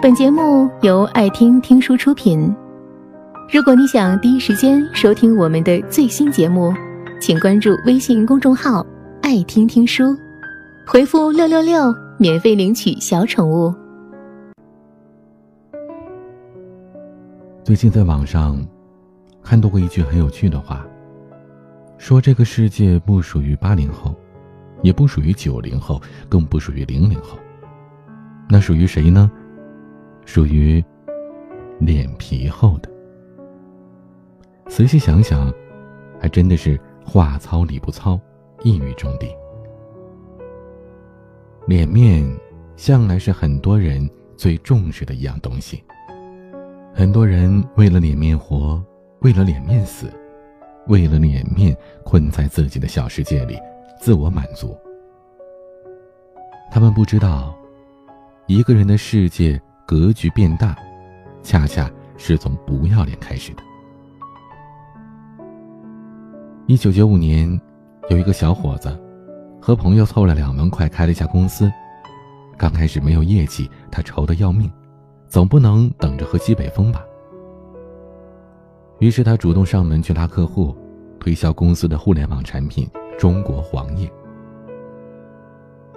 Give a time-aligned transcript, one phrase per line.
[0.00, 2.54] 本节目由爱听听书出品。
[3.52, 6.72] 如果你想第一时间收听我们的最新节目，
[7.20, 8.86] 请关注微信公众号
[9.22, 10.16] “爱听听书”，
[10.86, 13.74] 回复“六六六”免费领取小宠物。
[17.64, 18.64] 最近在网上
[19.42, 20.86] 看到过一句很有趣的话，
[21.96, 24.14] 说这个世界不属于八零后，
[24.80, 27.36] 也不属于九零后，更不属于零零后，
[28.48, 29.28] 那属于谁呢？
[30.28, 30.84] 属于
[31.78, 32.90] 脸皮厚的。
[34.66, 35.50] 仔细想想，
[36.20, 38.20] 还真的是话糙理不糙，
[38.62, 39.26] 一语中的。
[41.66, 42.30] 脸面
[42.76, 45.82] 向来是很多人最重视的一样东西。
[46.92, 48.84] 很多人为了脸面活，
[49.20, 50.12] 为了脸面死，
[50.88, 53.58] 为了脸面困在自己的小世界里，
[53.98, 54.76] 自我满足。
[56.70, 57.56] 他们不知道，
[58.46, 59.58] 一个人的世界。
[59.88, 60.76] 格局变大，
[61.42, 63.62] 恰恰是从不要脸开始的。
[66.66, 67.58] 一九九五年，
[68.10, 68.94] 有一个小伙子
[69.58, 71.72] 和朋友凑了两万块开了一家公司。
[72.54, 74.70] 刚开始没有业绩，他愁得要命，
[75.26, 77.02] 总不能等着喝西北风吧。
[78.98, 80.76] 于是他主动上门去拉客户，
[81.18, 82.86] 推销公司的互联网产品——
[83.18, 84.12] 中国黄页。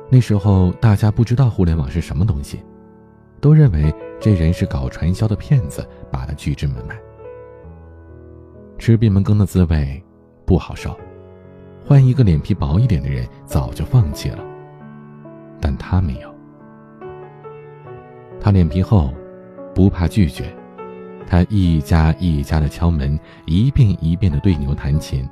[0.10, 2.64] 那时候大家不知道互联网是什么东西。
[3.42, 6.96] 都认为这人是搞传销的骗子，把他拒之门外。
[8.78, 10.02] 吃闭门羹的滋味
[10.46, 10.96] 不好受，
[11.84, 14.44] 换一个脸皮薄一点的人早就放弃了，
[15.60, 16.32] 但他没有。
[18.40, 19.12] 他脸皮厚，
[19.74, 20.56] 不怕拒绝，
[21.28, 25.28] 他一家一家的敲门，一遍一遍的对牛弹琴。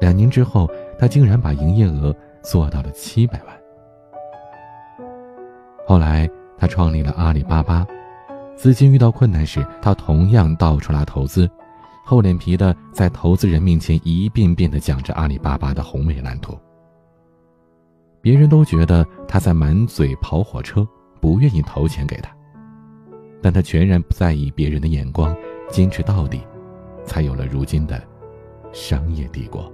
[0.00, 3.54] 两年之后，他竟然把营业额做到了七百万。
[5.86, 6.26] 后来。
[6.64, 7.86] 他创立了阿里巴巴，
[8.56, 11.46] 资金遇到困难时，他同样到处拉投资，
[12.06, 16.58] 厚脸皮的在投资人面前一遍遍的讲着阿里巴巴的宏伟蓝图。
[18.22, 20.88] 别人都觉得他在满嘴跑火车，
[21.20, 22.34] 不愿意投钱给他，
[23.42, 25.36] 但他全然不在意别人的眼光，
[25.68, 26.40] 坚持到底，
[27.04, 28.02] 才有了如今的
[28.72, 29.70] 商业帝国。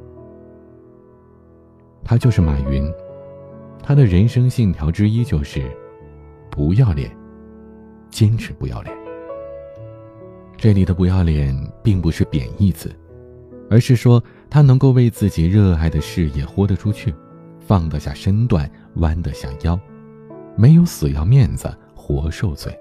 [2.02, 2.92] 他就是马云，
[3.80, 5.70] 他的人生信条之一就是。
[6.50, 7.10] 不要脸，
[8.10, 8.96] 坚持不要脸。
[10.56, 12.94] 这里的不要脸并不是贬义词，
[13.70, 17.14] 而是说他能够为自己热爱的事业豁得出去，
[17.58, 19.78] 放得下身段，弯得下腰，
[20.56, 22.76] 没有死要面子活受罪。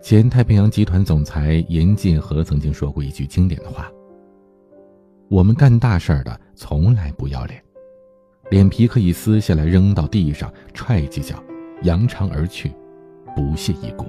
[0.00, 3.90] 前太平洋集团总裁严进和曾经说过一句经典的话
[5.28, 7.62] ：“我们干大事儿的从来不要脸。”
[8.50, 11.42] 脸皮可以撕下来扔到地上，踹几脚，
[11.82, 12.70] 扬长而去，
[13.34, 14.06] 不屑一顾。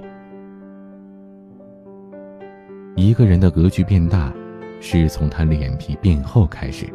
[2.94, 4.32] 一个人的格局变大，
[4.80, 6.86] 是从他脸皮变厚开始，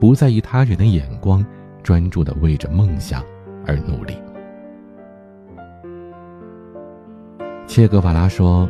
[0.00, 1.44] 不在意他人的眼光，
[1.82, 3.22] 专注的为着梦想
[3.66, 4.16] 而努力。
[7.66, 8.68] 切格瓦拉说：“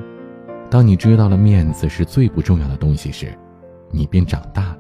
[0.71, 3.33] 当你知道了面子是最不重要的东西时，
[3.91, 4.79] 你便长大了。”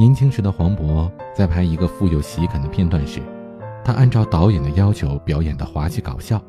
[0.00, 3.20] 年轻时的黄渤在拍一个富有喜感的片段时，
[3.84, 6.42] 他按照导演的要求表演的滑稽搞笑，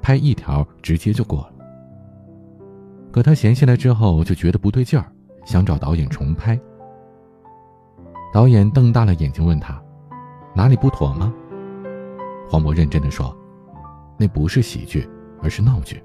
[0.00, 1.50] 拍一条直接就过了。
[3.10, 5.04] 可他闲下来之后就觉得不对劲儿，
[5.44, 6.56] 想找导演重拍。
[8.32, 9.82] 导演瞪大了眼睛问他
[10.54, 11.34] ：“哪里不妥吗？”
[12.48, 13.36] 黄渤认真的说
[14.16, 15.10] ：“那不是喜剧，
[15.42, 16.00] 而是闹剧。”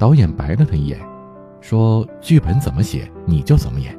[0.00, 0.98] 导演白了他一眼，
[1.60, 3.94] 说：“剧本怎么写你就怎么演。”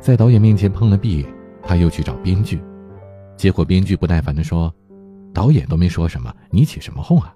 [0.00, 1.26] 在导演面前碰了壁，
[1.62, 2.58] 他又去找编剧，
[3.36, 4.74] 结果编剧不耐烦地说
[5.34, 7.34] ：“导演都没说什么，你起什么哄啊？”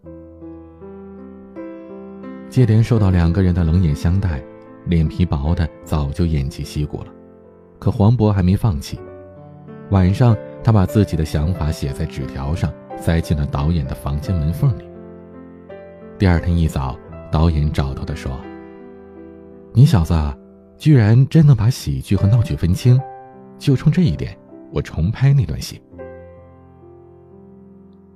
[2.49, 4.43] 接连受到两个人的冷眼相待，
[4.87, 7.09] 脸皮薄的早就偃旗息鼓了。
[7.79, 8.99] 可黄渤还没放弃，
[9.91, 14.85] 晚上他把自己的想法写在纸条上，塞进了导演的房间门缝里。
[16.19, 16.99] 第二天一早，
[17.31, 18.41] 导演找到他说
[19.75, 20.15] ：“你小子。”
[20.77, 23.01] 居然真能把喜剧和闹剧分清，
[23.59, 24.37] 就冲这一点，
[24.73, 25.81] 我重拍那段戏。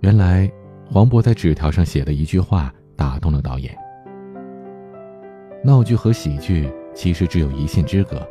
[0.01, 0.51] 原来
[0.87, 3.77] 黄渤在纸条上写的一句话打动了导演。
[5.65, 8.27] 闹剧和喜剧其实只有一线之隔，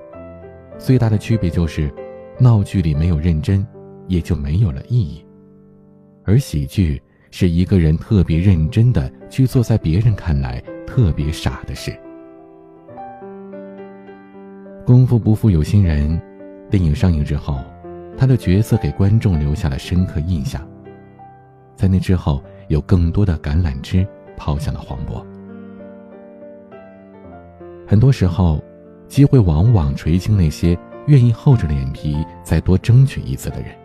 [0.77, 1.93] 最大的区别就是，
[2.39, 3.65] 闹剧里没有认真，
[4.07, 5.25] 也就没有了意义，
[6.23, 7.01] 而喜剧
[7.31, 11.97] 是一个人特别认真的去做在别人看来特别傻的事。
[14.87, 16.17] 功夫不负有心人，
[16.69, 17.59] 电影上映之后，
[18.17, 20.65] 他的角色给观众留下了深刻印象，
[21.75, 24.07] 在那之后，有更多的橄榄枝
[24.37, 25.21] 抛向了黄渤。
[27.85, 28.63] 很多时候，
[29.09, 33.75] 机会往往垂青那些愿意厚着脸皮再多争取一次的人。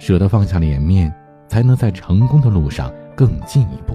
[0.00, 1.14] 舍得放下脸面，
[1.46, 3.94] 才能在成功的路上更进一步。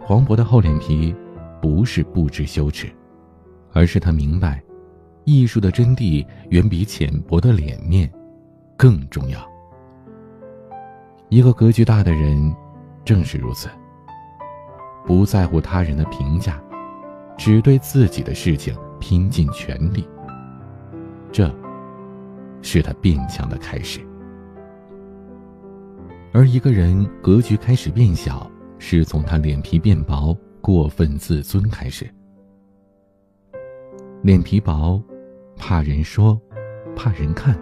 [0.00, 1.14] 黄渤的厚脸皮，
[1.60, 2.90] 不是不知羞耻，
[3.72, 4.62] 而是他明白，
[5.24, 8.10] 艺术的真谛远比浅薄的脸面
[8.76, 9.40] 更重要。
[11.28, 12.54] 一个格局大的人，
[13.04, 13.68] 正是如此，
[15.06, 16.62] 不在乎他人的评价，
[17.36, 20.06] 只对自己的事情拼尽全力。
[21.32, 21.52] 这。
[22.64, 23.98] 是他变强的开始，
[26.32, 28.48] 而一个人格局开始变小，
[28.78, 32.08] 是从他脸皮变薄、过分自尊开始。
[34.22, 35.02] 脸皮薄，
[35.56, 36.40] 怕人说，
[36.94, 37.58] 怕人看，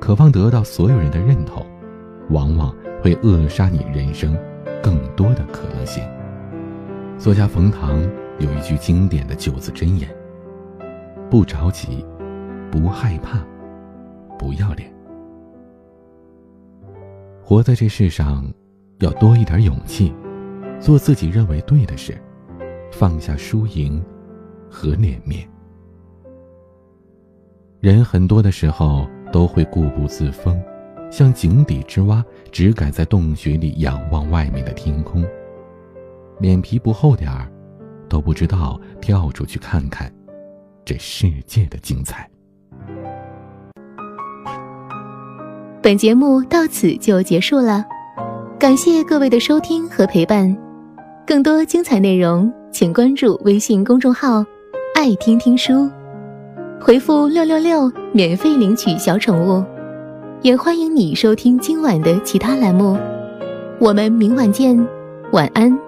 [0.00, 1.66] 渴望得到所有人的认同，
[2.30, 4.34] 往往会扼杀你人生
[4.82, 6.02] 更多的可能性。
[7.18, 8.00] 作家冯唐
[8.38, 10.08] 有一句经典的九字真言：
[11.28, 12.02] 不着急，
[12.70, 13.38] 不害怕。
[14.38, 14.90] 不要脸，
[17.42, 18.44] 活在这世上，
[19.00, 20.14] 要多一点勇气，
[20.80, 22.16] 做自己认为对的事，
[22.90, 24.02] 放下输赢
[24.70, 25.46] 和脸面。
[27.86, 30.60] 人很多的时候都会固步自封，
[31.08, 35.24] 像井底之蛙，只敢在洞穴里仰望外面的天空。
[36.40, 37.46] 脸皮不厚点儿，
[38.08, 40.12] 都不知道跳出去看看
[40.84, 42.28] 这世界的精彩。
[45.80, 47.84] 本节目到此就结束了，
[48.58, 50.52] 感谢各位的收听和陪伴。
[51.24, 54.44] 更多精彩内容，请关注微信公众号
[54.96, 55.88] “爱听听书”，
[56.80, 59.64] 回复“六六六”免费领取小宠物。
[60.42, 62.96] 也欢迎你收听今晚的其他栏目。
[63.78, 64.86] 我们明晚见，
[65.32, 65.85] 晚安。